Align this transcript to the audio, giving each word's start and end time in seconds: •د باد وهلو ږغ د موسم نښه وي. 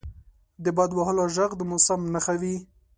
•د 0.63 0.65
باد 0.77 0.91
وهلو 0.93 1.23
ږغ 1.35 1.51
د 1.57 1.61
موسم 1.71 1.99
نښه 2.13 2.35
وي. 2.41 2.55